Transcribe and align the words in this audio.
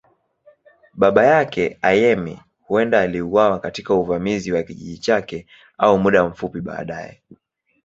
Baba 0.93 1.25
yake, 1.25 1.77
Ayemi, 1.81 2.39
huenda 2.61 3.01
aliuawa 3.01 3.59
katika 3.59 3.93
uvamizi 3.93 4.51
wa 4.51 4.63
kijiji 4.63 4.97
chake 4.97 5.47
au 5.77 5.97
muda 5.99 6.23
mfupi 6.25 6.61
baadaye. 6.61 7.21